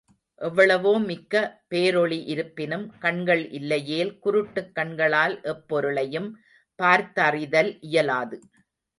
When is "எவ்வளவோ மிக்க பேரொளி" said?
0.41-2.17